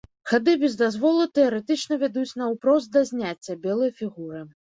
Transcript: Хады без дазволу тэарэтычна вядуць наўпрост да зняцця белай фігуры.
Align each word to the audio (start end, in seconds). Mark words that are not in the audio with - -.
Хады 0.29 0.53
без 0.61 0.77
дазволу 0.79 1.25
тэарэтычна 1.39 1.93
вядуць 2.05 2.37
наўпрост 2.41 2.89
да 2.97 3.05
зняцця 3.11 3.59
белай 3.69 3.95
фігуры. 4.03 4.41